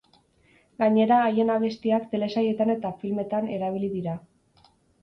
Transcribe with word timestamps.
Gainera 0.83 1.19
haien 1.25 1.53
abestiak 1.57 2.09
telesailetan 2.15 2.77
eta 2.79 2.95
filmetan 3.05 3.55
erabili 3.61 3.93
dira. 3.99 4.21